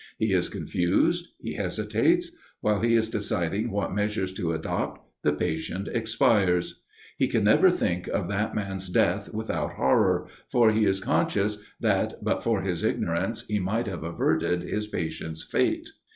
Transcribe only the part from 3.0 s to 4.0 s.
deciding what